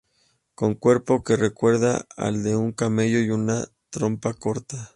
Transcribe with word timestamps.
Con 0.55 0.73
cuerpo 0.73 1.23
que 1.23 1.35
recuerda 1.37 2.07
al 2.17 2.41
de 2.41 2.55
un 2.55 2.71
camello 2.71 3.19
y 3.19 3.29
una 3.29 3.67
trompa 3.91 4.33
corta. 4.33 4.89